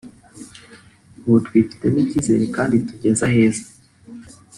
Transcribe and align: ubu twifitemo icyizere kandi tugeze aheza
ubu 1.25 1.37
twifitemo 1.45 1.97
icyizere 2.03 2.45
kandi 2.55 2.75
tugeze 2.87 3.21
aheza 3.29 3.63